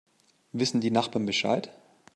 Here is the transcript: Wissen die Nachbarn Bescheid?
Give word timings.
Wissen 0.51 0.81
die 0.81 0.89
Nachbarn 0.89 1.27
Bescheid? 1.27 1.69